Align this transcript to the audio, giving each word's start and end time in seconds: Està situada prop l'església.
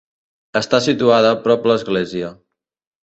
Està 0.61 0.79
situada 0.85 1.35
prop 1.43 1.67
l'església. 1.73 2.33